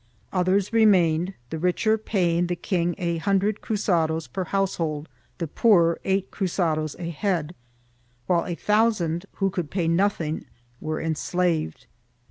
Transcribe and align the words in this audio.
Others 0.33 0.73
remained, 0.73 1.35
the 1.51 1.59
richer 1.59 1.95
paying 1.95 2.47
the 2.47 2.55
king 2.55 2.95
a 2.97 3.17
hundred 3.17 3.61
cruzados 3.61 4.25
per 4.27 4.45
household, 4.45 5.07
the 5.37 5.45
poorer 5.45 5.99
eight 6.05 6.31
cruzados 6.31 6.95
a 6.97 7.11
head, 7.11 7.53
while 8.25 8.47
a 8.47 8.55
thousand, 8.55 9.27
who 9.33 9.51
could 9.51 9.69
pay 9.69 9.87
nothing, 9.87 10.45
were 10.79 10.99
enslaved. 10.99 11.85